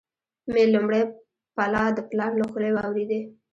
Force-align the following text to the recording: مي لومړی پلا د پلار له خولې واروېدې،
مي 0.51 0.63
لومړی 0.73 1.01
پلا 1.55 1.83
د 1.93 1.99
پلار 2.09 2.31
له 2.39 2.45
خولې 2.51 2.71
واروېدې، 2.73 3.19